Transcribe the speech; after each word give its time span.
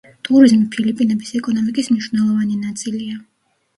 ტურიზმი 0.27 0.63
ფილიპინების 0.75 1.29
ეკონომიკის 1.41 1.91
მნიშვნელოვანი 1.93 2.59
ნაწილია. 2.67 3.19